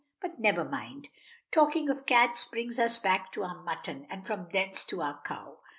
But 0.19 0.39
never 0.39 0.63
mind. 0.65 1.09
Talking 1.51 1.87
of 1.87 2.07
cats 2.07 2.45
brings 2.45 2.79
us 2.79 2.97
back 2.97 3.31
to 3.33 3.43
our 3.43 3.61
mutton, 3.61 4.07
and 4.09 4.25
from 4.25 4.47
thence 4.51 4.83
to 4.85 5.03
our 5.03 5.21
cow. 5.23 5.59